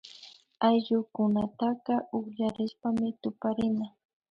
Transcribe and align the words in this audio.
Ayllukunataka 0.67 1.93
ukllashpami 2.17 3.07
tuparina 3.21 3.85